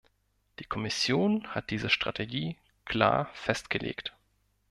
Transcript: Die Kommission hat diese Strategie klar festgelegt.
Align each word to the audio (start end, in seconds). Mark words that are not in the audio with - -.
Die 0.57 0.63
Kommission 0.63 1.45
hat 1.49 1.69
diese 1.69 1.91
Strategie 1.91 2.57
klar 2.85 3.29
festgelegt. 3.35 4.13